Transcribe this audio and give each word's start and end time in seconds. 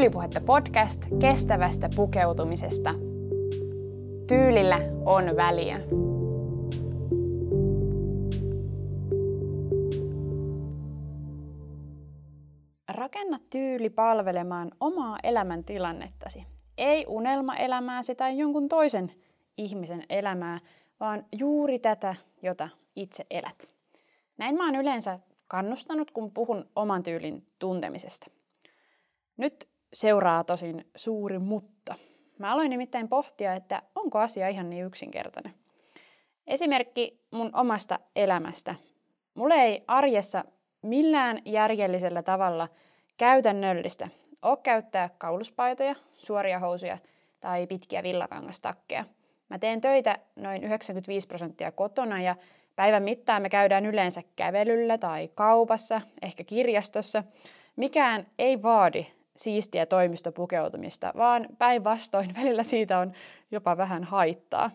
Tyylipuhetta 0.00 0.40
podcast 0.40 1.02
kestävästä 1.20 1.88
pukeutumisesta. 1.96 2.94
Tyylillä 4.28 4.78
on 5.04 5.36
väliä. 5.36 5.80
Rakenna 12.88 13.38
tyyli 13.50 13.90
palvelemaan 13.90 14.70
omaa 14.80 15.18
elämäntilannettasi. 15.22 16.46
Ei 16.78 17.04
unelmaelämääsi 17.08 18.14
tai 18.14 18.38
jonkun 18.38 18.68
toisen 18.68 19.12
ihmisen 19.56 20.04
elämää, 20.08 20.60
vaan 21.00 21.26
juuri 21.38 21.78
tätä, 21.78 22.14
jota 22.42 22.68
itse 22.96 23.26
elät. 23.30 23.70
Näin 24.38 24.56
mä 24.56 24.66
oon 24.66 24.76
yleensä 24.76 25.18
kannustanut, 25.48 26.10
kun 26.10 26.30
puhun 26.30 26.68
oman 26.76 27.02
tyylin 27.02 27.46
tuntemisesta. 27.58 28.30
Nyt 29.36 29.70
seuraa 29.92 30.44
tosin 30.44 30.86
suuri 30.96 31.38
mutta. 31.38 31.94
Mä 32.38 32.52
aloin 32.52 32.70
nimittäin 32.70 33.08
pohtia, 33.08 33.54
että 33.54 33.82
onko 33.94 34.18
asia 34.18 34.48
ihan 34.48 34.70
niin 34.70 34.86
yksinkertainen. 34.86 35.54
Esimerkki 36.46 37.20
mun 37.30 37.50
omasta 37.52 37.98
elämästä. 38.16 38.74
Mulle 39.34 39.54
ei 39.54 39.84
arjessa 39.86 40.44
millään 40.82 41.38
järjellisellä 41.44 42.22
tavalla 42.22 42.68
käytännöllistä 43.16 44.08
ole 44.42 44.58
käyttää 44.62 45.10
kauluspaitoja, 45.18 45.94
suoria 46.16 46.58
housuja 46.58 46.98
tai 47.40 47.66
pitkiä 47.66 48.02
villakangastakkeja. 48.02 49.04
Mä 49.48 49.58
teen 49.58 49.80
töitä 49.80 50.18
noin 50.36 50.64
95 50.64 51.26
prosenttia 51.26 51.72
kotona 51.72 52.22
ja 52.22 52.36
päivän 52.76 53.02
mittaan 53.02 53.42
me 53.42 53.48
käydään 53.48 53.86
yleensä 53.86 54.22
kävelyllä 54.36 54.98
tai 54.98 55.28
kaupassa, 55.34 56.00
ehkä 56.22 56.44
kirjastossa. 56.44 57.24
Mikään 57.76 58.26
ei 58.38 58.62
vaadi 58.62 59.06
siistiä 59.42 59.86
toimistopukeutumista, 59.86 61.12
vaan 61.16 61.46
päinvastoin 61.58 62.34
välillä 62.40 62.62
siitä 62.62 62.98
on 62.98 63.12
jopa 63.50 63.76
vähän 63.76 64.04
haittaa. 64.04 64.70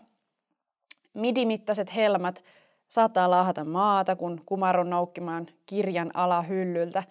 Midimittaiset 1.14 1.94
helmat 1.94 2.44
saattaa 2.88 3.30
laahata 3.30 3.64
maata, 3.64 4.16
kun 4.16 4.42
kumarun 4.46 4.90
noukkimaan 4.90 5.46
kirjan 5.66 6.10
alahyllyltä. 6.14 7.02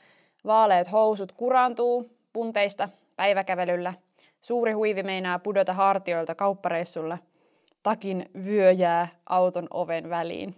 Vaaleet 0.46 0.92
housut 0.92 1.32
kurantuu 1.32 2.18
punteista 2.34 2.90
päiväkävelyllä. 3.16 3.94
Suuri 4.42 4.72
huivi 4.72 5.04
meinaa 5.04 5.40
pudota 5.40 5.74
hartioilta 5.74 6.36
kauppareissulla. 6.36 7.18
Takin 7.84 8.30
vyö 8.46 8.72
jää 8.72 9.08
auton 9.30 9.68
oven 9.72 10.10
väliin. 10.10 10.56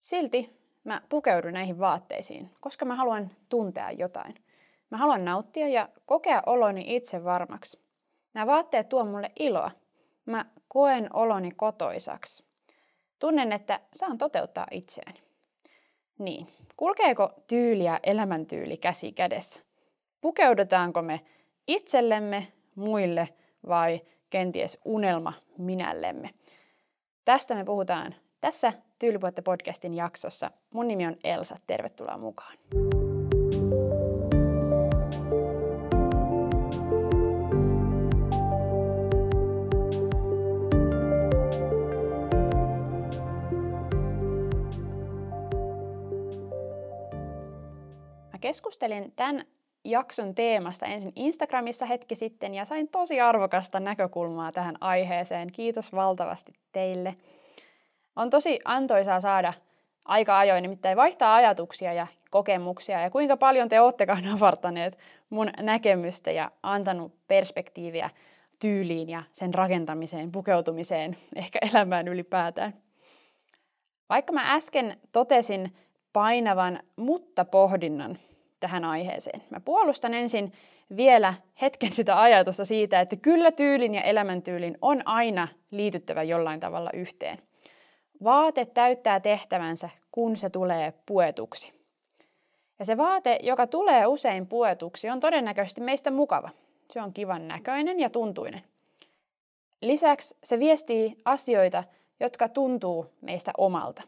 Silti 0.00 0.60
mä 0.84 1.02
pukeudun 1.08 1.52
näihin 1.52 1.78
vaatteisiin, 1.78 2.50
koska 2.60 2.84
mä 2.84 2.96
haluan 2.96 3.30
tuntea 3.48 3.90
jotain. 3.90 4.34
Mä 4.92 4.98
haluan 4.98 5.24
nauttia 5.24 5.68
ja 5.68 5.88
kokea 6.06 6.42
oloni 6.46 6.96
itse 6.96 7.24
varmaksi. 7.24 7.80
Nämä 8.34 8.46
vaatteet 8.46 8.88
tuo 8.88 9.04
mulle 9.04 9.30
iloa. 9.38 9.70
Mä 10.26 10.44
koen 10.68 11.16
oloni 11.16 11.50
kotoisaksi. 11.50 12.44
Tunnen, 13.18 13.52
että 13.52 13.80
saan 13.92 14.18
toteuttaa 14.18 14.66
itseäni. 14.70 15.22
Niin, 16.18 16.46
kulkeeko 16.76 17.30
tyyli 17.46 17.84
ja 17.84 18.00
elämäntyyli 18.02 18.76
käsi 18.76 19.12
kädessä? 19.12 19.62
Pukeudutaanko 20.20 21.02
me 21.02 21.20
itsellemme, 21.66 22.52
muille 22.74 23.28
vai 23.68 24.00
kenties 24.30 24.78
unelma 24.84 25.32
minällemme? 25.58 26.30
Tästä 27.24 27.54
me 27.54 27.64
puhutaan 27.64 28.14
tässä 28.40 28.72
Tyylipuhetta 28.98 29.42
podcastin 29.42 29.94
jaksossa. 29.94 30.50
Mun 30.70 30.88
nimi 30.88 31.06
on 31.06 31.16
Elsa, 31.24 31.56
tervetuloa 31.66 32.18
mukaan. 32.18 32.56
Keskustelin 48.42 49.12
tämän 49.16 49.44
jakson 49.84 50.34
teemasta 50.34 50.86
ensin 50.86 51.12
Instagramissa 51.16 51.86
hetki 51.86 52.14
sitten 52.14 52.54
ja 52.54 52.64
sain 52.64 52.88
tosi 52.88 53.20
arvokasta 53.20 53.80
näkökulmaa 53.80 54.52
tähän 54.52 54.76
aiheeseen. 54.80 55.52
Kiitos 55.52 55.92
valtavasti 55.92 56.52
teille. 56.72 57.16
On 58.16 58.30
tosi 58.30 58.60
antoisaa 58.64 59.20
saada 59.20 59.52
aika 60.04 60.38
ajoin 60.38 60.62
nimittäin 60.62 60.96
vaihtaa 60.96 61.34
ajatuksia 61.34 61.92
ja 61.92 62.06
kokemuksia 62.30 63.00
ja 63.00 63.10
kuinka 63.10 63.36
paljon 63.36 63.68
te 63.68 63.80
oottekaan 63.80 64.28
avartaneet 64.36 64.98
mun 65.30 65.50
näkemystä 65.60 66.30
ja 66.30 66.50
antanut 66.62 67.12
perspektiiviä 67.28 68.10
tyyliin 68.58 69.08
ja 69.08 69.22
sen 69.32 69.54
rakentamiseen, 69.54 70.32
pukeutumiseen, 70.32 71.16
ehkä 71.36 71.58
elämään 71.72 72.08
ylipäätään. 72.08 72.74
Vaikka 74.08 74.32
mä 74.32 74.54
äsken 74.54 74.96
totesin 75.12 75.76
painavan 76.12 76.80
mutta 76.96 77.44
pohdinnan 77.44 78.18
tähän 78.62 78.84
aiheeseen. 78.84 79.42
Mä 79.50 79.60
puolustan 79.60 80.14
ensin 80.14 80.52
vielä 80.96 81.34
hetken 81.60 81.92
sitä 81.92 82.20
ajatusta 82.20 82.64
siitä, 82.64 83.00
että 83.00 83.16
kyllä 83.16 83.52
tyylin 83.52 83.94
ja 83.94 84.02
elämäntyylin 84.02 84.78
on 84.82 85.02
aina 85.04 85.48
liityttävä 85.70 86.22
jollain 86.22 86.60
tavalla 86.60 86.90
yhteen. 86.94 87.38
Vaate 88.24 88.64
täyttää 88.64 89.20
tehtävänsä, 89.20 89.90
kun 90.12 90.36
se 90.36 90.50
tulee 90.50 90.92
puetuksi. 91.06 91.72
Ja 92.78 92.84
se 92.84 92.96
vaate, 92.96 93.38
joka 93.42 93.66
tulee 93.66 94.06
usein 94.06 94.46
puetuksi, 94.46 95.10
on 95.10 95.20
todennäköisesti 95.20 95.80
meistä 95.80 96.10
mukava. 96.10 96.50
Se 96.90 97.00
on 97.02 97.12
kivan 97.12 97.48
näköinen 97.48 98.00
ja 98.00 98.10
tuntuinen. 98.10 98.62
Lisäksi 99.80 100.36
se 100.44 100.58
viestii 100.58 101.16
asioita, 101.24 101.84
jotka 102.20 102.48
tuntuu 102.48 103.06
meistä 103.20 103.52
omalta. 103.58 104.02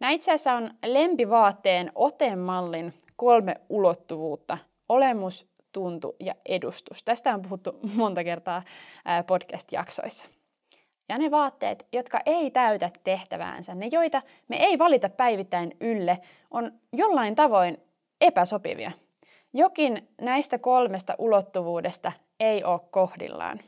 Nämä 0.00 0.10
itse 0.10 0.32
asiassa 0.32 0.52
on 0.52 0.70
lempivaatteen 0.86 1.92
otemallin 1.94 2.94
kolme 3.16 3.54
ulottuvuutta, 3.68 4.58
olemus, 4.88 5.46
tuntu 5.72 6.16
ja 6.20 6.34
edustus. 6.46 7.04
Tästä 7.04 7.34
on 7.34 7.42
puhuttu 7.42 7.78
monta 7.94 8.24
kertaa 8.24 8.62
podcast-jaksoissa. 9.26 10.28
Ja 11.08 11.18
ne 11.18 11.30
vaatteet, 11.30 11.86
jotka 11.92 12.20
ei 12.26 12.50
täytä 12.50 12.90
tehtäväänsä, 13.04 13.74
ne 13.74 13.88
joita 13.92 14.22
me 14.48 14.56
ei 14.56 14.78
valita 14.78 15.08
päivittäin 15.08 15.76
ylle, 15.80 16.18
on 16.50 16.72
jollain 16.92 17.34
tavoin 17.34 17.78
epäsopivia. 18.20 18.92
Jokin 19.52 20.08
näistä 20.20 20.58
kolmesta 20.58 21.14
ulottuvuudesta 21.18 22.12
ei 22.40 22.64
ole 22.64 22.80
kohdillaan. 22.90 23.60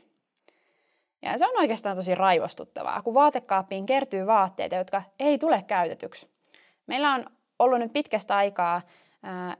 Ja 1.21 1.37
se 1.37 1.47
on 1.47 1.57
oikeastaan 1.57 1.95
tosi 1.95 2.15
raivostuttavaa, 2.15 3.01
kun 3.01 3.13
vaatekaappiin 3.13 3.85
kertyy 3.85 4.27
vaatteita, 4.27 4.75
jotka 4.75 5.03
ei 5.19 5.37
tule 5.37 5.63
käytetyksi. 5.67 6.27
Meillä 6.87 7.13
on 7.13 7.25
ollut 7.59 7.79
nyt 7.79 7.93
pitkästä 7.93 8.37
aikaa 8.37 8.81
ää, 9.23 9.57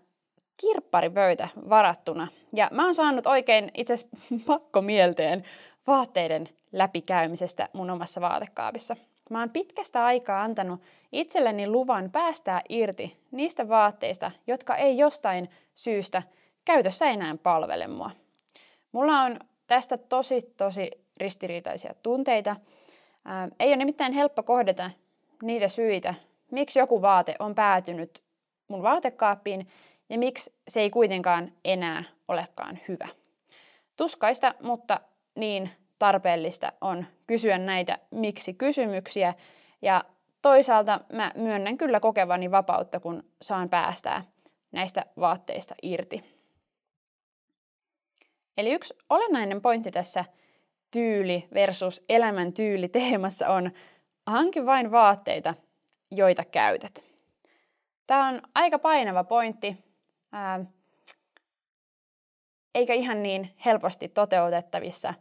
kirpparipöytä 0.57 1.47
varattuna. 1.69 2.27
Ja 2.53 2.69
mä 2.71 2.85
oon 2.85 2.95
saanut 2.95 3.27
oikein 3.27 3.71
itse 3.73 3.93
asiassa 3.93 4.17
pakkomielteen 4.47 5.43
vaatteiden 5.87 6.49
läpikäymisestä 6.71 7.69
mun 7.73 7.89
omassa 7.89 8.21
vaatekaapissa. 8.21 8.95
Mä 9.29 9.39
oon 9.39 9.49
pitkästä 9.49 10.05
aikaa 10.05 10.41
antanut 10.41 10.81
itselleni 11.11 11.69
luvan 11.69 12.11
päästää 12.11 12.61
irti 12.69 13.17
niistä 13.31 13.69
vaatteista, 13.69 14.31
jotka 14.47 14.75
ei 14.75 14.97
jostain 14.97 15.49
syystä 15.75 16.23
käytössä 16.65 17.05
enää 17.05 17.35
palvele 17.43 17.87
mua. 17.87 18.11
Mulla 18.91 19.21
on 19.21 19.39
tästä 19.67 19.97
tosi, 19.97 20.41
tosi 20.57 20.91
ristiriitaisia 21.19 21.93
tunteita. 22.03 22.55
Ää, 23.25 23.47
ei 23.59 23.67
ole 23.67 23.75
nimittäin 23.75 24.13
helppo 24.13 24.43
kohdata 24.43 24.91
niitä 25.43 25.67
syitä, 25.67 26.13
miksi 26.51 26.79
joku 26.79 27.01
vaate 27.01 27.35
on 27.39 27.55
päätynyt 27.55 28.23
mun 28.67 28.83
vaatekaappiin 28.83 29.67
ja 30.09 30.17
miksi 30.17 30.53
se 30.67 30.81
ei 30.81 30.89
kuitenkaan 30.89 31.51
enää 31.65 32.03
olekaan 32.27 32.79
hyvä. 32.87 33.07
Tuskaista, 33.97 34.55
mutta 34.63 34.99
niin 35.35 35.69
tarpeellista 35.99 36.71
on 36.81 37.05
kysyä 37.27 37.57
näitä 37.57 37.99
miksi-kysymyksiä 38.11 39.33
ja 39.81 40.03
toisaalta 40.41 41.01
mä 41.13 41.31
myönnän 41.35 41.77
kyllä 41.77 41.99
kokevani 41.99 42.51
vapautta, 42.51 42.99
kun 42.99 43.23
saan 43.41 43.69
päästää 43.69 44.23
näistä 44.71 45.05
vaatteista 45.19 45.75
irti. 45.81 46.39
Eli 48.57 48.73
yksi 48.73 48.93
olennainen 49.09 49.61
pointti 49.61 49.91
tässä 49.91 50.25
tyyli 50.91 51.47
versus 51.53 52.05
elämäntyyli 52.09 52.89
teemassa 52.89 53.49
on 53.49 53.71
hanki 54.25 54.65
vain 54.65 54.91
vaatteita, 54.91 55.53
joita 56.11 56.43
käytät. 56.45 57.03
Tämä 58.07 58.27
on 58.27 58.41
aika 58.55 58.79
painava 58.79 59.23
pointti, 59.23 59.77
ää, 60.31 60.65
eikä 62.75 62.93
ihan 62.93 63.23
niin 63.23 63.49
helposti 63.65 64.07
toteutettavissa. 64.07 65.13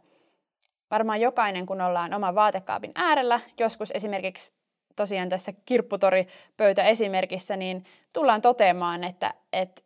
Varmaan 0.91 1.21
jokainen, 1.21 1.65
kun 1.65 1.81
ollaan 1.81 2.13
oman 2.13 2.35
vaatekaapin 2.35 2.91
äärellä, 2.95 3.39
joskus 3.59 3.91
esimerkiksi 3.91 4.53
tosiaan 4.95 5.29
tässä 5.29 5.53
kirpputoripöytä 5.65 6.83
esimerkissä, 6.83 7.57
niin 7.57 7.83
tullaan 8.13 8.41
toteamaan, 8.41 9.03
että, 9.03 9.33
että 9.53 9.81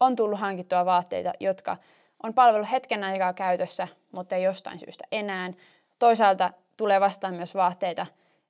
on 0.00 0.16
tullut 0.16 0.40
hankittua 0.40 0.84
vaatteita, 0.84 1.32
jotka 1.40 1.76
on 2.22 2.34
palvelu 2.34 2.64
hetken 2.72 3.04
aikaa 3.04 3.32
käytössä, 3.32 3.88
mutta 4.12 4.36
ei 4.36 4.42
jostain 4.42 4.78
syystä 4.78 5.04
enää. 5.12 5.52
Toisaalta 5.98 6.50
tulee 6.76 7.00
vastaan 7.00 7.34
myös 7.34 7.54
vaatteita, 7.54 8.06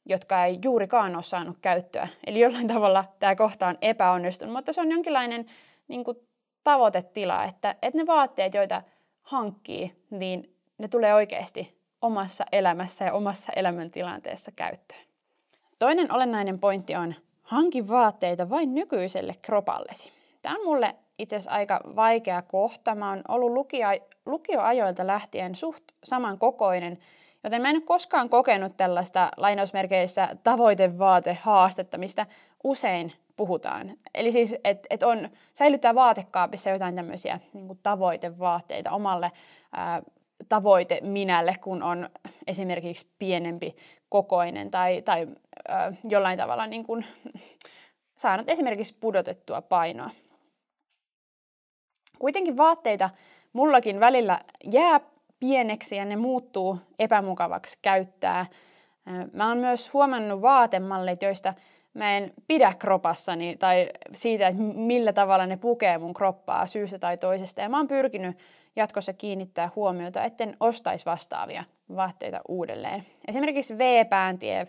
jotka 0.07 0.45
ei 0.45 0.59
juurikaan 0.65 1.15
ole 1.15 1.23
saanut 1.23 1.59
käyttöä. 1.63 2.09
Eli 2.27 2.41
jollain 2.41 2.67
tavalla 2.67 3.05
tämä 3.19 3.37
kohta 3.37 3.67
on 3.67 3.79
epäonnistunut, 3.83 4.55
mutta 4.55 4.73
se 4.73 4.81
on 4.81 4.91
jonkinlainen 4.91 5.47
niin 5.89 6.05
kuin, 6.05 6.17
tavoitetila, 6.65 7.45
että, 7.45 7.77
että 7.83 7.99
ne 7.99 8.07
vaatteet, 8.07 8.55
joita 8.55 8.83
hankkii, 9.23 10.05
niin 10.11 10.55
ne 10.79 10.89
tulee 10.89 11.15
oikeasti 11.15 11.79
omassa 12.03 12.45
elämässä 12.53 13.05
ja 13.05 13.13
omassa 13.13 13.53
elämäntilanteessa 13.57 14.53
käyttöön. 14.57 15.01
Toinen 15.79 16.13
olennainen 16.13 16.59
pointti 16.59 16.97
on, 16.97 17.15
hanki 17.43 17.89
vaatteita 17.89 18.51
vain 18.51 18.75
nykyiselle 18.75 19.35
kropallesi. 19.43 20.13
Tämä 20.43 20.55
on 20.55 20.65
mulle 20.65 20.95
itse 21.19 21.37
asiassa 21.37 21.51
aika 21.51 21.81
vaikea 21.97 22.43
kohta. 22.43 22.95
Mä 22.95 23.11
oon 23.11 23.23
ollut 23.29 23.53
lukio, 23.53 23.89
lukioajoilta 24.27 25.07
lähtien 25.07 25.55
suht 25.55 25.85
samankokoinen, 26.05 26.99
joten 27.45 27.63
mä 27.63 27.71
en 27.71 27.77
ole 27.77 27.83
koskaan 27.83 28.29
kokenut 28.29 28.77
tällaista 28.77 29.29
lainausmerkeissä 29.37 30.37
tavoitevaatehaastetta, 30.45 31.99
mistä 31.99 32.27
usein 32.65 33.13
puhutaan. 33.37 33.93
Eli 34.15 34.33
siis, 34.33 34.57
että 34.65 34.87
et 34.91 35.03
on, 35.03 35.29
säilyttää 35.53 35.95
vaatekaapissa 35.95 36.71
jotain 36.71 36.95
tämmöisiä 36.95 37.41
niin 37.53 37.79
tavoitevaatteita 37.83 38.91
omalle 38.91 39.33
ää, 39.73 40.03
tavoite 40.49 41.01
minälle, 41.03 41.55
kun 41.61 41.83
on 41.83 42.11
esimerkiksi 42.47 43.07
pienempi 43.19 43.77
kokoinen 44.09 44.71
tai, 44.71 45.03
tai 45.03 45.27
ää, 45.69 45.93
jollain 46.05 46.39
tavalla 46.39 46.67
niin 46.67 46.85
kuin, 46.85 47.05
saanut 48.17 48.49
esimerkiksi 48.49 48.97
pudotettua 49.01 49.63
painoa. 49.63 50.11
Kuitenkin 52.19 52.57
vaatteita 52.57 53.11
mullakin 53.53 54.01
välillä 54.01 54.41
jää 54.73 55.01
pieneksi 55.41 55.97
ja 55.97 56.05
ne 56.05 56.17
muuttuu 56.17 56.79
epämukavaksi 56.99 57.79
käyttää. 57.83 58.47
Mä 59.33 59.49
oon 59.49 59.59
myös 59.59 59.93
huomannut 59.93 60.43
vaatemallit, 60.43 61.23
joista 61.23 61.55
mä 61.95 62.17
en 62.17 62.33
pidä 62.49 62.73
kropassani 62.79 63.57
tai 63.57 63.89
siitä, 64.13 64.49
että 64.49 64.63
millä 64.63 65.13
tavalla 65.13 65.47
ne 65.47 65.57
pukee 65.57 65.99
mun 65.99 66.15
kroppaa 66.15 66.67
syystä 66.67 66.99
tai 66.99 67.19
toisesta. 67.19 67.61
Ja 67.61 67.69
mä 67.69 67.77
oon 67.77 67.89
pyrkinyt 67.89 68.39
jatkossa 68.77 69.13
kiinnittää 69.13 69.71
huomiota, 69.77 70.25
etten 70.25 70.57
ostaisi 70.61 71.07
vastaavia 71.07 71.65
vaatteita 71.97 72.41
uudelleen. 72.49 73.07
Esimerkiksi 73.29 73.79
V-pääntie 73.79 74.67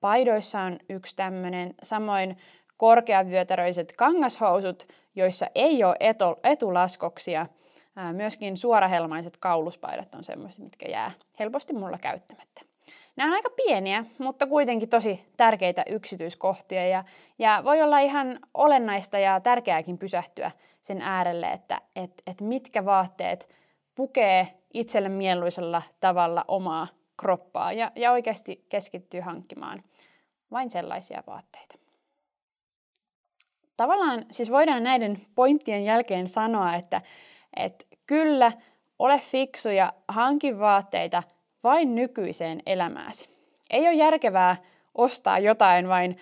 paidoissa 0.00 0.60
on 0.60 0.78
yksi 0.88 1.16
tämmöinen, 1.16 1.74
samoin 1.82 2.36
korkeavyötäröiset 2.76 3.92
kangashousut, 3.96 4.88
joissa 5.14 5.46
ei 5.54 5.84
ole 5.84 5.96
etulaskoksia. 6.44 7.46
Myöskin 8.12 8.56
suorahelmaiset 8.56 9.36
kauluspaidat 9.36 10.14
on 10.14 10.24
semmoisia, 10.24 10.64
mitkä 10.64 10.88
jää 10.88 11.12
helposti 11.38 11.72
mulla 11.72 11.98
käyttämättä. 11.98 12.62
Nämä 13.16 13.30
on 13.30 13.34
aika 13.34 13.50
pieniä, 13.50 14.04
mutta 14.18 14.46
kuitenkin 14.46 14.88
tosi 14.88 15.24
tärkeitä 15.36 15.84
yksityiskohtia 15.88 16.86
ja, 16.88 17.04
ja 17.38 17.60
voi 17.64 17.82
olla 17.82 17.98
ihan 17.98 18.40
olennaista 18.54 19.18
ja 19.18 19.40
tärkeääkin 19.40 19.98
pysähtyä 19.98 20.50
sen 20.80 21.02
äärelle, 21.02 21.46
että 21.46 21.80
et, 21.96 22.22
et 22.26 22.40
mitkä 22.40 22.84
vaatteet 22.84 23.48
pukee 23.94 24.48
itselle 24.74 25.08
mieluisella 25.08 25.82
tavalla 26.00 26.44
omaa 26.48 26.86
kroppaa 27.16 27.72
ja, 27.72 27.92
ja 27.94 28.12
oikeasti 28.12 28.66
keskittyy 28.68 29.20
hankkimaan 29.20 29.82
vain 30.50 30.70
sellaisia 30.70 31.22
vaatteita. 31.26 31.85
Tavallaan 33.76 34.24
siis 34.30 34.50
voidaan 34.50 34.82
näiden 34.82 35.26
pointtien 35.34 35.84
jälkeen 35.84 36.28
sanoa, 36.28 36.74
että, 36.74 37.02
että 37.56 37.84
kyllä, 38.06 38.52
ole 38.98 39.18
fiksu 39.18 39.68
ja 39.68 39.92
hanki 40.08 40.58
vaatteita– 40.58 41.22
vain 41.66 41.94
nykyiseen 41.94 42.62
elämääsi. 42.66 43.28
Ei 43.70 43.80
ole 43.80 43.94
järkevää 43.94 44.56
ostaa 44.94 45.38
jotain 45.38 45.88
vain 45.88 46.16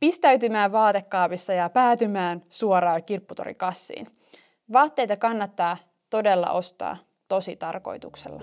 pistäytymään 0.00 0.72
vaatekaapissa 0.72 1.52
ja 1.52 1.68
päätymään 1.68 2.42
suoraan 2.48 3.04
kirpputorikassiin. 3.04 4.06
Vaatteita 4.72 5.16
kannattaa 5.16 5.76
todella 6.10 6.50
ostaa 6.50 6.96
tosi 7.28 7.56
tarkoituksella. 7.56 8.42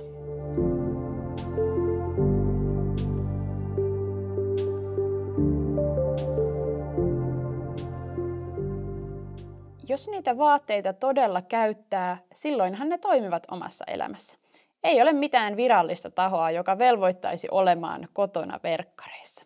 Jos 9.90 10.08
niitä 10.08 10.38
vaatteita 10.38 10.94
todella 10.94 11.42
käyttää, 11.42 12.18
silloinhan 12.34 12.90
ne 12.90 12.98
toimivat 12.98 13.44
omassa 13.52 13.86
elämässä. 13.88 14.38
Ei 14.84 15.02
ole 15.02 15.14
mitään 15.14 15.58
virallista 15.58 16.12
tahoa, 16.12 16.52
joka 16.52 16.78
velvoittaisi 16.78 17.48
olemaan 17.52 18.08
kotona 18.14 18.60
verkkareissa. 18.64 19.46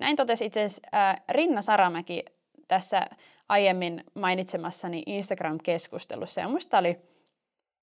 Näin 0.00 0.16
totesi 0.16 0.44
itse 0.44 0.64
asiassa 0.64 0.82
Rinna 1.28 1.62
Saramäki 1.62 2.24
tässä 2.68 3.06
aiemmin 3.48 4.04
mainitsemassani 4.14 5.02
Instagram-keskustelussa, 5.06 6.40
ja 6.40 6.46
minusta 6.46 6.78
oli 6.78 6.98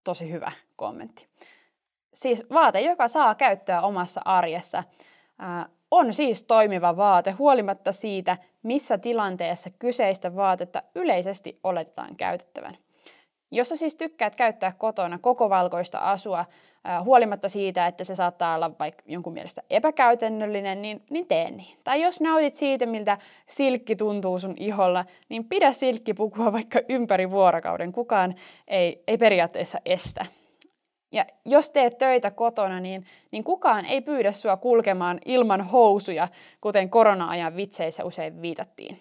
tosi 0.03 0.31
hyvä 0.31 0.51
kommentti. 0.75 1.27
Siis 2.13 2.43
vaate, 2.53 2.81
joka 2.81 3.07
saa 3.07 3.35
käyttää 3.35 3.81
omassa 3.81 4.21
arjessa, 4.25 4.83
on 5.91 6.13
siis 6.13 6.43
toimiva 6.43 6.97
vaate 6.97 7.31
huolimatta 7.31 7.91
siitä, 7.91 8.37
missä 8.63 8.97
tilanteessa 8.97 9.69
kyseistä 9.79 10.35
vaatetta 10.35 10.83
yleisesti 10.95 11.59
oletetaan 11.63 12.15
käytettävän. 12.15 12.77
Jos 13.51 13.69
sä 13.69 13.75
siis 13.75 13.95
tykkäät 13.95 14.35
käyttää 14.35 14.71
kotona 14.77 15.17
koko 15.17 15.49
valkoista 15.49 15.99
asua, 15.99 16.45
huolimatta 17.03 17.49
siitä, 17.49 17.87
että 17.87 18.03
se 18.03 18.15
saattaa 18.15 18.55
olla 18.55 18.71
vaikka 18.79 19.03
jonkun 19.05 19.33
mielestä 19.33 19.61
epäkäytännöllinen, 19.69 20.81
niin, 20.81 21.03
niin 21.09 21.27
tee 21.27 21.51
niin. 21.51 21.77
Tai 21.83 22.01
jos 22.01 22.21
nautit 22.21 22.55
siitä, 22.55 22.85
miltä 22.85 23.17
silkki 23.47 23.95
tuntuu 23.95 24.39
sun 24.39 24.53
iholla, 24.57 25.05
niin 25.29 25.45
pidä 25.45 25.71
silkkipukua 25.71 26.53
vaikka 26.53 26.79
ympäri 26.89 27.31
vuorokauden. 27.31 27.91
Kukaan 27.91 28.35
ei, 28.67 29.03
ei 29.07 29.17
periaatteessa 29.17 29.79
estä. 29.85 30.25
Ja 31.11 31.25
jos 31.45 31.71
teet 31.71 31.97
töitä 31.97 32.31
kotona, 32.31 32.79
niin, 32.79 33.05
niin 33.31 33.43
kukaan 33.43 33.85
ei 33.85 34.01
pyydä 34.01 34.31
sua 34.31 34.57
kulkemaan 34.57 35.19
ilman 35.25 35.61
housuja, 35.61 36.27
kuten 36.61 36.89
korona-ajan 36.89 37.55
vitseissä 37.55 38.05
usein 38.05 38.41
viitattiin. 38.41 38.99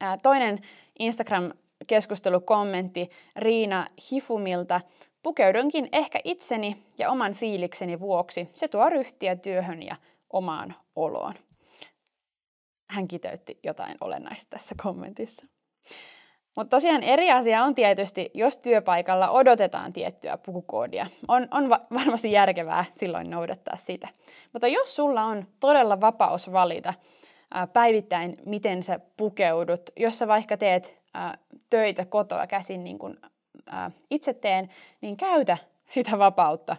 Ää, 0.00 0.18
toinen 0.22 0.58
Instagram-keskustelukommentti 0.98 3.10
Riina 3.36 3.86
Hifumilta 4.10 4.80
Pukeudunkin 5.22 5.88
ehkä 5.92 6.20
itseni 6.24 6.82
ja 6.98 7.10
oman 7.10 7.34
fiilikseni 7.34 8.00
vuoksi. 8.00 8.48
Se 8.54 8.68
tuo 8.68 8.88
ryhtiä 8.88 9.36
työhön 9.36 9.82
ja 9.82 9.96
omaan 10.30 10.74
oloon. 10.96 11.34
Hän 12.90 13.08
kiteytti 13.08 13.58
jotain 13.62 13.96
olennaista 14.00 14.50
tässä 14.50 14.74
kommentissa. 14.82 15.46
Mutta 16.56 16.76
tosiaan 16.76 17.02
eri 17.02 17.30
asia 17.30 17.64
on 17.64 17.74
tietysti, 17.74 18.30
jos 18.34 18.58
työpaikalla 18.58 19.30
odotetaan 19.30 19.92
tiettyä 19.92 20.38
pukukoodia. 20.38 21.06
On, 21.28 21.48
on 21.50 21.68
va- 21.68 21.80
varmasti 21.98 22.32
järkevää 22.32 22.84
silloin 22.90 23.30
noudattaa 23.30 23.76
sitä. 23.76 24.08
Mutta 24.52 24.68
jos 24.68 24.96
sulla 24.96 25.24
on 25.24 25.46
todella 25.60 26.00
vapaus 26.00 26.52
valita 26.52 26.94
ää, 27.54 27.66
päivittäin, 27.66 28.36
miten 28.46 28.82
sä 28.82 29.00
pukeudut, 29.16 29.90
jos 29.96 30.18
sä 30.18 30.28
vaikka 30.28 30.56
teet 30.56 30.98
ää, 31.14 31.38
töitä 31.70 32.04
kotoa 32.04 32.46
käsin 32.46 32.84
niin 32.84 32.98
kun 32.98 33.18
ää, 33.66 33.90
itse 34.10 34.34
teen, 34.34 34.68
niin 35.00 35.16
käytä 35.16 35.58
sitä 35.86 36.18
vapautta. 36.18 36.76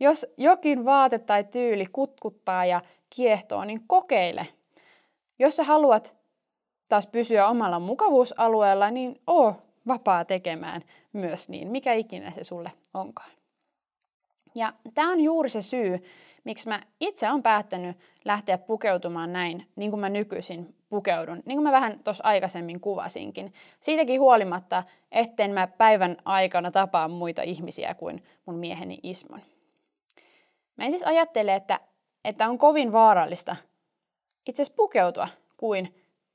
Jos 0.00 0.26
jokin 0.36 0.84
vaate 0.84 1.18
tai 1.18 1.44
tyyli 1.44 1.86
kutkuttaa 1.86 2.64
ja 2.64 2.80
kiehtoo, 3.16 3.64
niin 3.64 3.80
kokeile. 3.86 4.46
Jos 5.38 5.56
sä 5.56 5.64
haluat 5.64 6.17
taas 6.88 7.06
pysyä 7.06 7.48
omalla 7.48 7.78
mukavuusalueella, 7.78 8.90
niin 8.90 9.20
oo 9.26 9.56
vapaa 9.86 10.24
tekemään 10.24 10.82
myös 11.12 11.48
niin, 11.48 11.68
mikä 11.68 11.92
ikinä 11.92 12.30
se 12.30 12.44
sulle 12.44 12.72
onkaan. 12.94 13.30
Ja 14.54 14.72
tämä 14.94 15.10
on 15.10 15.20
juuri 15.20 15.48
se 15.48 15.62
syy, 15.62 16.02
miksi 16.44 16.68
mä 16.68 16.80
itse 17.00 17.30
olen 17.30 17.42
päättänyt 17.42 17.96
lähteä 18.24 18.58
pukeutumaan 18.58 19.32
näin, 19.32 19.66
niin 19.76 19.90
kuin 19.90 20.00
mä 20.00 20.08
nykyisin 20.08 20.74
pukeudun, 20.88 21.42
niin 21.46 21.56
kuin 21.56 21.62
mä 21.62 21.72
vähän 21.72 22.00
tuossa 22.04 22.24
aikaisemmin 22.24 22.80
kuvasinkin. 22.80 23.52
Siitäkin 23.80 24.20
huolimatta, 24.20 24.82
etten 25.12 25.50
mä 25.50 25.66
päivän 25.66 26.16
aikana 26.24 26.70
tapaa 26.70 27.08
muita 27.08 27.42
ihmisiä 27.42 27.94
kuin 27.94 28.24
mun 28.46 28.54
mieheni 28.54 29.00
Ismon. 29.02 29.40
Mä 30.76 30.84
en 30.84 30.90
siis 30.90 31.02
ajattele, 31.02 31.54
että, 31.54 31.80
että 32.24 32.48
on 32.48 32.58
kovin 32.58 32.92
vaarallista 32.92 33.56
itse 34.46 34.64
pukeutua 34.76 35.28
kuin 35.56 35.94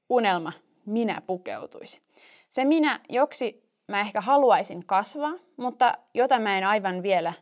unelma 0.09 0.51
minä 0.85 1.21
pukeutuisi. 1.27 2.01
Se 2.49 2.65
minä, 2.65 2.99
joksi 3.09 3.63
mä 3.87 3.99
ehkä 3.99 4.21
haluaisin 4.21 4.85
kasvaa, 4.85 5.33
mutta 5.57 5.97
jota 6.13 6.39
mä 6.39 6.57
en 6.57 6.63
aivan 6.63 7.03
vielä 7.03 7.33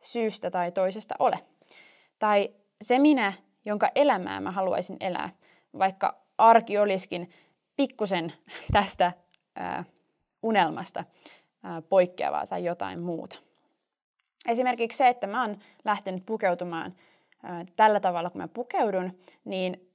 syystä 0.00 0.50
tai 0.50 0.72
toisesta 0.72 1.14
ole. 1.18 1.38
Tai 2.18 2.50
se 2.82 2.98
minä, 2.98 3.32
jonka 3.64 3.88
elämää 3.94 4.40
mä 4.40 4.50
haluaisin 4.50 4.96
elää, 5.00 5.30
vaikka 5.78 6.20
arki 6.38 6.78
olisikin 6.78 7.30
pikkusen 7.76 8.32
tästä 8.72 9.12
ää, 9.56 9.84
unelmasta 10.42 11.04
poikkeavaa 11.88 12.46
tai 12.46 12.64
jotain 12.64 13.00
muuta. 13.00 13.38
Esimerkiksi 14.46 14.98
se, 14.98 15.08
että 15.08 15.26
mä 15.26 15.42
oon 15.42 15.58
lähtenyt 15.84 16.26
pukeutumaan 16.26 16.94
tällä 17.76 18.00
tavalla, 18.00 18.30
kun 18.30 18.40
mä 18.40 18.48
pukeudun, 18.48 19.18
niin 19.44 19.90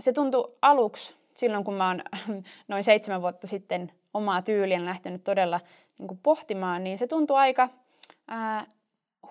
se 0.00 0.12
tuntui 0.12 0.56
aluksi, 0.62 1.16
silloin 1.34 1.64
kun 1.64 1.74
mä 1.74 1.88
oon 1.88 2.02
noin 2.68 2.84
seitsemän 2.84 3.22
vuotta 3.22 3.46
sitten 3.46 3.92
omaa 4.14 4.42
tyyliä 4.42 4.84
lähtenyt 4.84 5.24
todella 5.24 5.60
niin 5.98 6.08
kuin 6.08 6.20
pohtimaan, 6.22 6.84
niin 6.84 6.98
se 6.98 7.06
tuntui 7.06 7.36
aika 7.36 7.68
ää, 8.28 8.66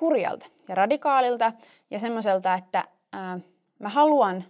hurjalta 0.01 0.45
ja 0.67 0.75
radikaalilta 0.75 1.53
ja 1.91 1.99
semmoiselta, 1.99 2.53
että 2.53 2.83
ää, 3.11 3.39
mä 3.79 3.89
haluan 3.89 4.43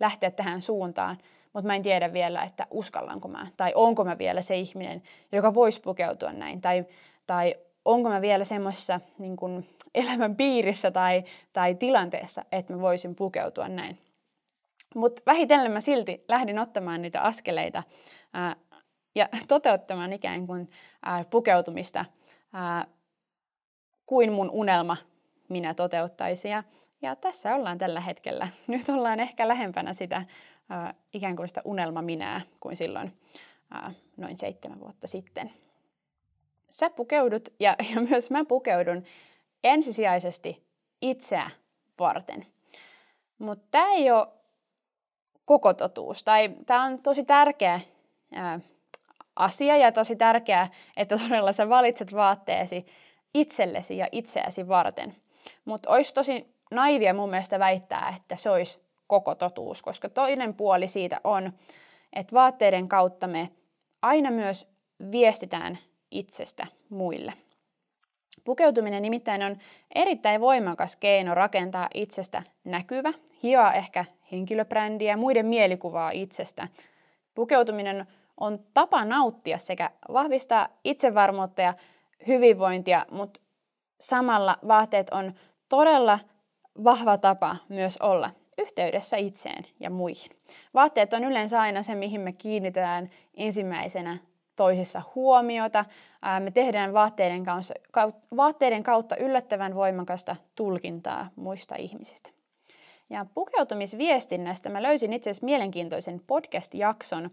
lähteä 0.00 0.30
tähän 0.30 0.62
suuntaan, 0.62 1.18
mutta 1.52 1.66
mä 1.66 1.76
en 1.76 1.82
tiedä 1.82 2.12
vielä, 2.12 2.42
että 2.42 2.66
uskallanko 2.70 3.28
mä, 3.28 3.46
tai 3.56 3.72
onko 3.74 4.04
mä 4.04 4.18
vielä 4.18 4.42
se 4.42 4.56
ihminen, 4.56 5.02
joka 5.32 5.54
voisi 5.54 5.80
pukeutua 5.80 6.32
näin, 6.32 6.60
tai, 6.60 6.84
tai 7.26 7.54
onko 7.84 8.08
mä 8.08 8.20
vielä 8.20 8.44
semmoisessa 8.44 9.00
niin 9.18 9.66
elämän 9.94 10.36
piirissä 10.36 10.90
tai, 10.90 11.24
tai 11.52 11.74
tilanteessa, 11.74 12.44
että 12.52 12.72
mä 12.72 12.80
voisin 12.80 13.14
pukeutua 13.14 13.68
näin. 13.68 13.98
Mutta 14.94 15.22
vähitellen 15.26 15.72
mä 15.72 15.80
silti 15.80 16.24
lähdin 16.28 16.58
ottamaan 16.58 17.02
niitä 17.02 17.20
askeleita 17.20 17.82
ää, 18.32 18.56
ja 19.14 19.28
toteuttamaan 19.48 20.12
ikään 20.12 20.46
kuin 20.46 20.70
ää, 21.02 21.24
pukeutumista 21.24 22.04
ää, 22.52 22.86
kuin 24.06 24.32
mun 24.32 24.50
unelma 24.50 24.96
minä 25.48 25.74
toteuttaisi. 25.74 26.48
Ja, 26.48 26.64
ja 27.02 27.16
tässä 27.16 27.54
ollaan 27.54 27.78
tällä 27.78 28.00
hetkellä. 28.00 28.48
Nyt 28.66 28.88
ollaan 28.88 29.20
ehkä 29.20 29.48
lähempänä 29.48 29.92
sitä 29.92 30.24
ää, 30.68 30.94
ikään 31.12 31.36
kuin 31.36 31.48
sitä 31.48 31.62
unelmaminää 31.64 32.40
kuin 32.60 32.76
silloin 32.76 33.12
ää, 33.70 33.92
noin 34.16 34.36
seitsemän 34.36 34.80
vuotta 34.80 35.06
sitten. 35.06 35.50
Sä 36.70 36.90
pukeudut 36.90 37.48
ja, 37.60 37.76
ja 37.94 38.00
myös 38.00 38.30
mä 38.30 38.44
pukeudun 38.44 39.04
ensisijaisesti 39.64 40.66
itseä 41.02 41.50
varten. 41.98 42.46
Mutta 43.38 43.68
tämä 43.70 43.92
ei 43.92 44.10
ole 44.10 44.37
koko 45.48 45.74
totuus. 45.74 46.24
Tai 46.24 46.50
tämä 46.66 46.84
on 46.84 47.02
tosi 47.02 47.24
tärkeä 47.24 47.80
ää, 48.32 48.60
asia 49.36 49.76
ja 49.76 49.92
tosi 49.92 50.16
tärkeää, 50.16 50.68
että 50.96 51.18
todella 51.18 51.52
sä 51.52 51.68
valitset 51.68 52.14
vaatteesi 52.14 52.86
itsellesi 53.34 53.96
ja 53.96 54.08
itseäsi 54.12 54.68
varten. 54.68 55.16
Mutta 55.64 55.90
olisi 55.90 56.14
tosi 56.14 56.54
naivia 56.70 57.14
mun 57.14 57.30
mielestä 57.30 57.58
väittää, 57.58 58.14
että 58.16 58.36
se 58.36 58.50
olisi 58.50 58.80
koko 59.06 59.34
totuus, 59.34 59.82
koska 59.82 60.08
toinen 60.08 60.54
puoli 60.54 60.88
siitä 60.88 61.20
on, 61.24 61.52
että 62.12 62.34
vaatteiden 62.34 62.88
kautta 62.88 63.26
me 63.26 63.50
aina 64.02 64.30
myös 64.30 64.68
viestitään 65.12 65.78
itsestä 66.10 66.66
muille. 66.88 67.32
Pukeutuminen 68.44 69.02
nimittäin 69.02 69.42
on 69.42 69.56
erittäin 69.94 70.40
voimakas 70.40 70.96
keino 70.96 71.34
rakentaa 71.34 71.88
itsestä 71.94 72.42
näkyvä, 72.64 73.12
hioa 73.42 73.72
ehkä 73.72 74.04
henkilöbrändiä 74.32 75.12
ja 75.12 75.16
muiden 75.16 75.46
mielikuvaa 75.46 76.10
itsestä. 76.10 76.68
Pukeutuminen 77.34 78.06
on 78.40 78.58
tapa 78.74 79.04
nauttia 79.04 79.58
sekä 79.58 79.90
vahvistaa 80.12 80.68
itsevarmuutta 80.84 81.62
ja 81.62 81.74
hyvinvointia, 82.26 83.06
mutta 83.10 83.40
samalla 84.00 84.56
vaatteet 84.68 85.10
on 85.10 85.32
todella 85.68 86.18
vahva 86.84 87.18
tapa 87.18 87.56
myös 87.68 87.96
olla 87.96 88.30
yhteydessä 88.58 89.16
itseen 89.16 89.64
ja 89.80 89.90
muihin. 89.90 90.30
Vaatteet 90.74 91.12
on 91.12 91.24
yleensä 91.24 91.60
aina 91.60 91.82
se, 91.82 91.94
mihin 91.94 92.20
me 92.20 92.32
kiinnitetään 92.32 93.10
ensimmäisenä 93.34 94.18
toisissa 94.56 95.02
huomiota. 95.14 95.84
Me 96.40 96.50
tehdään 96.50 96.92
vaatteiden 98.36 98.82
kautta, 98.82 99.16
yllättävän 99.16 99.74
voimakasta 99.74 100.36
tulkintaa 100.54 101.28
muista 101.36 101.74
ihmisistä. 101.78 102.37
Ja 103.10 103.26
pukeutumisviestinnästä 103.34 104.68
mä 104.68 104.82
löysin 104.82 105.12
itse 105.12 105.30
asiassa 105.30 105.44
mielenkiintoisen 105.44 106.20
podcast-jakson. 106.26 107.30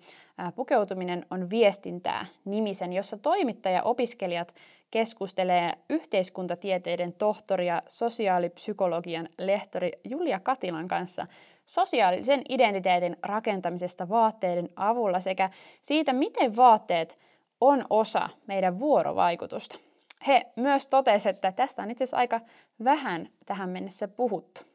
Pukeutuminen 0.55 1.25
on 1.29 1.49
viestintää 1.49 2.25
nimisen, 2.45 2.93
jossa 2.93 3.17
toimittaja-opiskelijat 3.17 4.55
keskustelee 4.91 5.73
yhteiskuntatieteiden 5.89 7.13
tohtori 7.13 7.67
ja 7.67 7.83
sosiaalipsykologian 7.87 9.29
lehtori 9.37 9.91
Julia 10.03 10.39
Katilan 10.39 10.87
kanssa 10.87 11.27
sosiaalisen 11.65 12.41
identiteetin 12.49 13.17
rakentamisesta 13.23 14.09
vaatteiden 14.09 14.69
avulla 14.75 15.19
sekä 15.19 15.49
siitä, 15.81 16.13
miten 16.13 16.55
vaatteet 16.55 17.19
on 17.61 17.85
osa 17.89 18.29
meidän 18.47 18.79
vuorovaikutusta. 18.79 19.79
He 20.27 20.45
myös 20.55 20.87
totesivat, 20.87 21.35
että 21.35 21.51
tästä 21.51 21.83
on 21.83 21.91
itse 21.91 22.03
asiassa 22.03 22.17
aika 22.17 22.41
vähän 22.83 23.29
tähän 23.45 23.69
mennessä 23.69 24.07
puhuttu. 24.07 24.74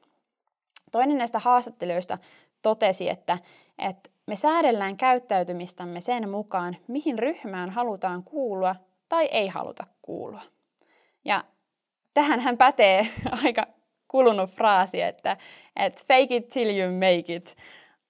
Toinen 0.90 1.18
näistä 1.18 1.38
haastattelijoista 1.38 2.18
totesi, 2.62 3.08
että, 3.08 3.38
että 3.78 4.10
me 4.26 4.36
säädellään 4.36 4.96
käyttäytymistämme 4.96 6.00
sen 6.00 6.30
mukaan, 6.30 6.76
mihin 6.88 7.18
ryhmään 7.18 7.70
halutaan 7.70 8.24
kuulua 8.24 8.76
tai 9.08 9.24
ei 9.24 9.48
haluta 9.48 9.86
kuulua. 10.02 10.42
Ja 11.24 11.44
tähän 12.14 12.40
hän 12.40 12.56
pätee 12.56 13.06
aika 13.44 13.66
kulunut 14.08 14.50
fraasi, 14.50 15.02
että, 15.02 15.36
että 15.76 16.02
fake 16.08 16.36
it 16.36 16.48
till 16.48 16.78
you 16.78 16.92
make 16.92 17.34
it. 17.34 17.56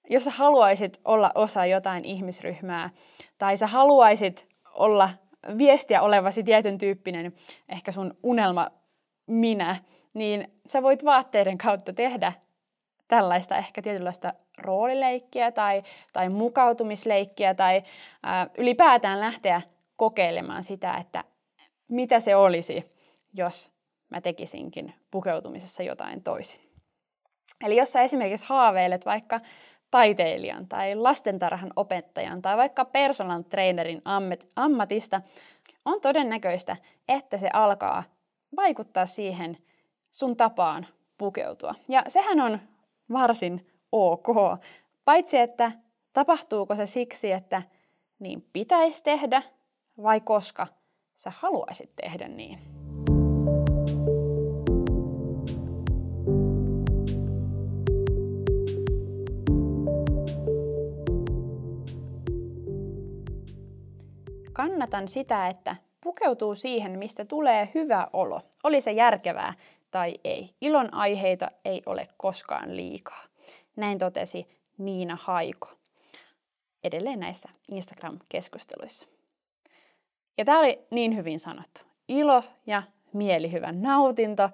Jos 0.09 0.25
sä 0.25 0.31
haluaisit 0.31 0.99
olla 1.05 1.31
osa 1.35 1.65
jotain 1.65 2.05
ihmisryhmää, 2.05 2.89
tai 3.37 3.57
sä 3.57 3.67
haluaisit 3.67 4.47
olla 4.73 5.09
viestiä 5.57 6.01
olevasi 6.01 6.43
tietyn 6.43 6.77
tyyppinen, 6.77 7.33
ehkä 7.69 7.91
sun 7.91 8.17
unelma 8.23 8.67
minä, 9.27 9.75
niin 10.13 10.47
sä 10.65 10.83
voit 10.83 11.05
vaatteiden 11.05 11.57
kautta 11.57 11.93
tehdä 11.93 12.33
tällaista 13.11 13.57
ehkä 13.57 13.81
tietynlaista 13.81 14.33
roolileikkiä 14.57 15.51
tai, 15.51 15.83
tai 16.13 16.29
mukautumisleikkiä 16.29 17.53
tai 17.53 17.83
ää, 18.23 18.47
ylipäätään 18.57 19.19
lähteä 19.19 19.61
kokeilemaan 19.97 20.63
sitä, 20.63 20.93
että 20.93 21.23
mitä 21.87 22.19
se 22.19 22.35
olisi, 22.35 22.91
jos 23.33 23.71
mä 24.09 24.21
tekisinkin 24.21 24.93
pukeutumisessa 25.11 25.83
jotain 25.83 26.23
toisin. 26.23 26.61
Eli 27.63 27.75
jos 27.75 27.91
sä 27.91 28.01
esimerkiksi 28.01 28.45
haaveilet 28.49 29.05
vaikka 29.05 29.39
taiteilijan 29.91 30.67
tai 30.67 30.95
lastentarhan 30.95 31.73
opettajan 31.75 32.41
tai 32.41 32.57
vaikka 32.57 32.85
personal 32.85 33.41
trainerin 33.41 34.01
ammatista, 34.55 35.21
on 35.85 36.01
todennäköistä, 36.01 36.77
että 37.07 37.37
se 37.37 37.49
alkaa 37.53 38.03
vaikuttaa 38.55 39.05
siihen 39.05 39.57
sun 40.11 40.37
tapaan 40.37 40.87
pukeutua. 41.17 41.75
Ja 41.89 42.03
sehän 42.07 42.39
on 42.39 42.59
varsin 43.13 43.67
ok. 43.91 44.27
Paitsi 45.05 45.37
että 45.37 45.71
tapahtuuko 46.13 46.75
se 46.75 46.85
siksi, 46.85 47.31
että 47.31 47.61
niin 48.19 48.45
pitäisi 48.53 49.03
tehdä 49.03 49.43
vai 50.03 50.21
koska 50.21 50.67
sä 51.15 51.31
haluaisit 51.35 51.95
tehdä 51.95 52.27
niin. 52.27 52.59
Kannatan 64.53 65.07
sitä, 65.07 65.47
että 65.47 65.75
pukeutuu 66.01 66.55
siihen, 66.55 66.99
mistä 66.99 67.25
tulee 67.25 67.69
hyvä 67.75 68.07
olo. 68.13 68.41
Oli 68.63 68.81
se 68.81 68.91
järkevää 68.91 69.53
tai 69.91 70.19
ei. 70.23 70.49
Ilon 70.61 70.93
aiheita 70.93 71.51
ei 71.65 71.81
ole 71.85 72.07
koskaan 72.17 72.75
liikaa. 72.75 73.23
Näin 73.75 73.97
totesi 73.97 74.47
Niina 74.77 75.17
Haiko 75.21 75.69
edelleen 76.83 77.19
näissä 77.19 77.49
Instagram-keskusteluissa. 77.71 79.07
Ja 80.37 80.45
tämä 80.45 80.59
oli 80.59 80.79
niin 80.91 81.15
hyvin 81.15 81.39
sanottu. 81.39 81.81
Ilo 82.07 82.43
ja 82.67 82.83
mielihyvän 83.13 83.81
nautinto, 83.81 84.49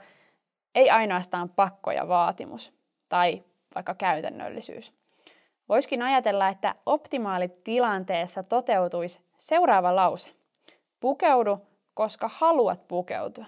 ei 0.76 0.90
ainoastaan 0.90 1.50
pakko 1.50 1.92
ja 1.92 2.08
vaatimus 2.08 2.74
tai 3.10 3.44
vaikka 3.76 3.94
käytännöllisyys. 3.96 4.94
Voiskin 5.70 6.02
ajatella, 6.02 6.50
että 6.50 6.76
optimaalitilanteessa 6.86 8.44
toteutuisi 8.44 9.22
seuraava 9.38 9.96
lause. 9.96 10.32
Pukeudu, 11.00 11.58
koska 11.94 12.30
haluat 12.34 12.88
pukeutua. 12.88 13.46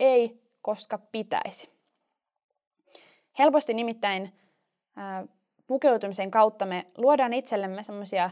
Ei 0.00 0.40
koska 0.68 0.98
pitäisi. 0.98 1.70
Helposti 3.38 3.74
nimittäin 3.74 4.32
pukeutumisen 5.66 6.30
kautta 6.30 6.66
me 6.66 6.86
luodaan 6.96 7.32
itsellemme 7.32 7.82
semmoisia 7.82 8.30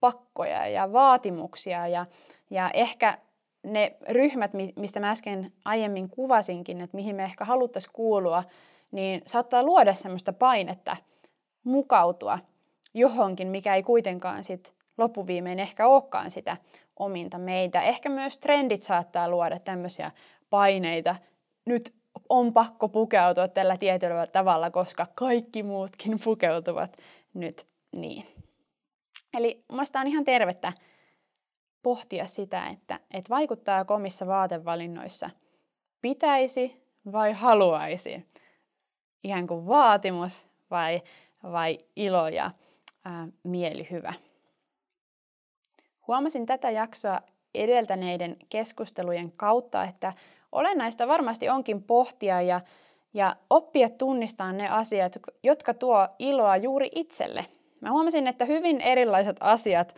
pakkoja 0.00 0.66
ja 0.66 0.92
vaatimuksia 0.92 1.88
ja, 1.88 2.06
ja 2.50 2.70
ehkä 2.70 3.18
ne 3.62 3.96
ryhmät, 4.08 4.50
mistä 4.76 5.00
mä 5.00 5.10
äsken 5.10 5.52
aiemmin 5.64 6.08
kuvasinkin, 6.08 6.80
että 6.80 6.96
mihin 6.96 7.16
me 7.16 7.22
ehkä 7.22 7.44
haluttaisiin 7.44 7.92
kuulua, 7.92 8.44
niin 8.90 9.22
saattaa 9.26 9.62
luoda 9.62 9.94
semmoista 9.94 10.32
painetta 10.32 10.96
mukautua 11.64 12.38
johonkin, 12.94 13.48
mikä 13.48 13.74
ei 13.74 13.82
kuitenkaan 13.82 14.44
sit 14.44 14.74
loppuviimein 14.98 15.58
ehkä 15.58 15.86
olekaan 15.88 16.30
sitä 16.30 16.56
ominta 16.96 17.38
meitä. 17.38 17.82
Ehkä 17.82 18.08
myös 18.08 18.38
trendit 18.38 18.82
saattaa 18.82 19.28
luoda 19.28 19.58
tämmöisiä 19.58 20.10
paineita. 20.50 21.16
Nyt 21.64 21.94
on 22.28 22.52
pakko 22.52 22.88
pukeutua 22.88 23.48
tällä 23.48 23.76
tietyllä 23.76 24.26
tavalla, 24.26 24.70
koska 24.70 25.06
kaikki 25.14 25.62
muutkin 25.62 26.18
pukeutuvat 26.24 26.96
nyt 27.34 27.66
niin. 27.92 28.26
Eli 29.34 29.64
minusta 29.72 30.00
on 30.00 30.06
ihan 30.06 30.24
tervettä 30.24 30.72
pohtia 31.82 32.26
sitä, 32.26 32.66
että, 32.66 33.00
että 33.10 33.30
vaikuttaa 33.30 33.84
komissa 33.84 34.26
vaatevalinnoissa 34.26 35.30
pitäisi 36.00 36.82
vai 37.12 37.32
haluaisi. 37.32 38.26
Ihan 39.24 39.46
kuin 39.46 39.66
vaatimus 39.66 40.46
vai, 40.70 41.02
vai 41.42 41.78
ilo 41.96 42.28
ja 42.28 42.50
ää, 43.04 43.28
mielihyvä. 43.42 44.14
Huomasin 46.06 46.46
tätä 46.46 46.70
jaksoa 46.70 47.20
edeltäneiden 47.54 48.36
keskustelujen 48.48 49.32
kautta, 49.32 49.84
että 49.84 50.12
olennaista 50.52 51.08
varmasti 51.08 51.48
onkin 51.48 51.82
pohtia 51.82 52.42
ja, 52.42 52.60
ja 53.14 53.36
oppia 53.50 53.88
tunnistaa 53.88 54.52
ne 54.52 54.68
asiat, 54.68 55.18
jotka 55.42 55.74
tuo 55.74 56.08
iloa 56.18 56.56
juuri 56.56 56.88
itselle. 56.94 57.46
Mä 57.80 57.90
huomasin, 57.90 58.26
että 58.26 58.44
hyvin 58.44 58.80
erilaiset 58.80 59.36
asiat 59.40 59.94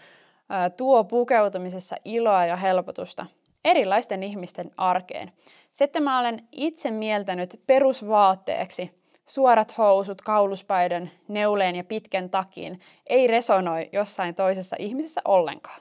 ää, 0.49 0.71
tuo 0.71 1.05
pukeutumisessa 1.05 1.97
iloa 2.05 2.47
ja 2.47 2.57
helpotusta 2.57 3.27
erilaisten 3.65 4.23
ihmisten 4.23 4.71
arkeen. 4.77 5.33
Sitten 5.73 6.03
mä 6.03 6.21
olen 6.21 6.39
itse 6.53 6.91
mieltänyt 6.91 7.61
perusvaatteeksi 7.67 8.91
suorat 9.27 9.79
housut, 9.79 10.23
kauluspaidan, 10.23 11.11
neuleen 11.29 11.77
ja 11.77 11.85
pitkän 11.85 12.31
takin 12.31 12.81
ei 13.07 13.27
resonoi 13.27 13.89
jossain 13.93 14.35
toisessa 14.35 14.77
ihmisessä 14.79 15.21
ollenkaan. 15.25 15.81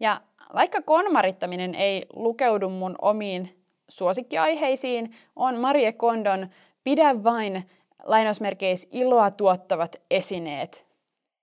Ja 0.00 0.20
vaikka 0.54 0.82
konmarittaminen 0.82 1.74
ei 1.74 2.06
lukeudu 2.12 2.68
mun 2.68 2.96
omiin 3.02 3.63
suosikkiaiheisiin, 3.88 5.16
on 5.36 5.56
Marie 5.56 5.92
Kondon 5.92 6.48
Pidä 6.84 7.24
vain 7.24 7.70
lainausmerkeissä 8.02 8.88
iloa 8.92 9.30
tuottavat 9.30 9.96
esineet 10.10 10.86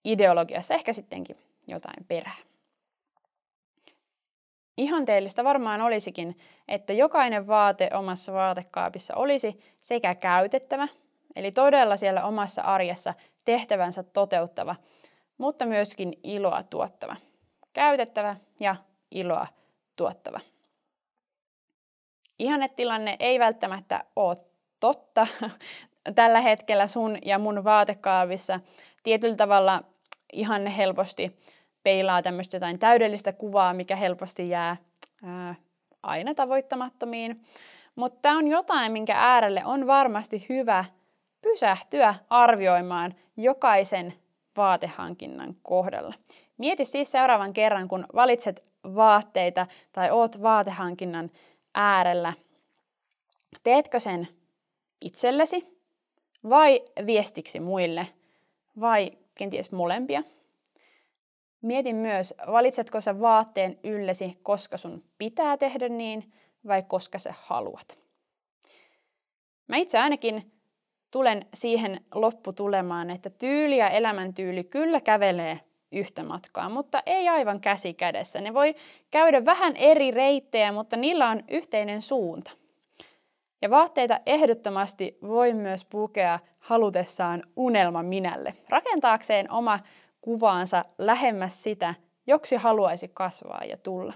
ideologiassa 0.03 0.73
ehkä 0.73 0.93
sittenkin 0.93 1.37
jotain 1.67 2.05
perää. 2.07 2.37
Ihanteellista 4.77 5.43
varmaan 5.43 5.81
olisikin, 5.81 6.37
että 6.67 6.93
jokainen 6.93 7.47
vaate 7.47 7.89
omassa 7.93 8.33
vaatekaapissa 8.33 9.15
olisi 9.15 9.59
sekä 9.77 10.15
käytettävä, 10.15 10.87
eli 11.35 11.51
todella 11.51 11.97
siellä 11.97 12.25
omassa 12.25 12.61
arjessa 12.61 13.13
tehtävänsä 13.45 14.03
toteuttava, 14.03 14.75
mutta 15.37 15.65
myöskin 15.65 16.13
iloa 16.23 16.63
tuottava. 16.63 17.15
Käytettävä 17.73 18.35
ja 18.59 18.75
iloa 19.11 19.47
tuottava. 19.95 20.39
Ihannetilanne 22.41 23.15
ei 23.19 23.39
välttämättä 23.39 24.03
ole 24.15 24.37
totta 24.79 25.27
tällä 26.15 26.41
hetkellä 26.41 26.87
sun 26.87 27.17
ja 27.25 27.39
mun 27.39 27.63
vaatekaavissa. 27.63 28.59
Tietyllä 29.03 29.35
tavalla 29.35 29.83
ihan 30.33 30.67
helposti 30.67 31.35
peilaa 31.83 32.21
tämmöistä 32.21 32.57
jotain 32.57 32.79
täydellistä 32.79 33.33
kuvaa, 33.33 33.73
mikä 33.73 33.95
helposti 33.95 34.49
jää 34.49 34.77
ää, 35.23 35.55
aina 36.03 36.33
tavoittamattomiin. 36.33 37.41
Mutta 37.95 38.19
tämä 38.21 38.37
on 38.37 38.47
jotain, 38.47 38.91
minkä 38.91 39.13
äärelle 39.17 39.61
on 39.65 39.87
varmasti 39.87 40.45
hyvä 40.49 40.85
pysähtyä 41.41 42.15
arvioimaan 42.29 43.15
jokaisen 43.37 44.13
vaatehankinnan 44.57 45.55
kohdalla. 45.63 46.13
Mieti 46.57 46.85
siis 46.85 47.11
seuraavan 47.11 47.53
kerran, 47.53 47.87
kun 47.87 48.05
valitset 48.15 48.63
vaatteita 48.83 49.67
tai 49.91 50.11
oot 50.11 50.41
vaatehankinnan 50.41 51.31
äärellä, 51.73 52.33
teetkö 53.63 53.99
sen 53.99 54.27
itsellesi 55.01 55.67
vai 56.49 56.81
viestiksi 57.05 57.59
muille 57.59 58.07
vai 58.79 59.11
kenties 59.35 59.71
molempia? 59.71 60.23
Mietin 61.61 61.95
myös, 61.95 62.33
valitsetko 62.47 63.01
sä 63.01 63.19
vaatteen 63.19 63.79
yllesi, 63.83 64.39
koska 64.43 64.77
sun 64.77 65.03
pitää 65.17 65.57
tehdä 65.57 65.89
niin 65.89 66.33
vai 66.67 66.83
koska 66.87 67.19
sä 67.19 67.33
haluat. 67.37 67.99
Mä 69.67 69.77
itse 69.77 69.99
ainakin 69.99 70.51
tulen 71.11 71.45
siihen 71.53 72.05
lopputulemaan, 72.13 73.09
että 73.09 73.29
tyyli 73.29 73.77
ja 73.77 73.89
elämäntyyli 73.89 74.63
kyllä 74.63 75.01
kävelee 75.01 75.59
yhtä 75.91 76.23
matkaa, 76.23 76.69
mutta 76.69 77.03
ei 77.05 77.29
aivan 77.29 77.61
käsi 77.61 77.93
kädessä. 77.93 78.41
Ne 78.41 78.53
voi 78.53 78.75
käydä 79.11 79.45
vähän 79.45 79.75
eri 79.75 80.11
reittejä, 80.11 80.71
mutta 80.71 80.97
niillä 80.97 81.29
on 81.29 81.43
yhteinen 81.47 82.01
suunta. 82.01 82.51
Ja 83.61 83.69
vaatteita 83.69 84.19
ehdottomasti 84.25 85.17
voi 85.21 85.53
myös 85.53 85.85
pukea 85.85 86.39
halutessaan 86.59 87.43
unelma 87.55 88.03
minälle, 88.03 88.53
rakentaakseen 88.69 89.51
oma 89.51 89.79
kuvaansa 90.21 90.85
lähemmäs 90.97 91.63
sitä, 91.63 91.95
joksi 92.27 92.55
haluaisi 92.55 93.07
kasvaa 93.07 93.63
ja 93.63 93.77
tulla. 93.77 94.13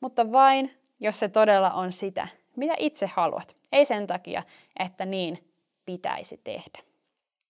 Mutta 0.00 0.32
vain, 0.32 0.70
jos 1.00 1.18
se 1.18 1.28
todella 1.28 1.70
on 1.70 1.92
sitä, 1.92 2.28
mitä 2.56 2.74
itse 2.78 3.06
haluat. 3.06 3.56
Ei 3.72 3.84
sen 3.84 4.06
takia, 4.06 4.42
että 4.78 5.06
niin 5.06 5.52
pitäisi 5.84 6.40
tehdä. 6.44 6.78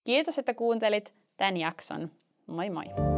Kiitos, 0.05 0.39
että 0.39 0.55
kuuntelit 0.55 1.15
tämän 1.37 1.57
jakson. 1.57 2.11
Moi 2.47 2.71
moi! 2.71 3.18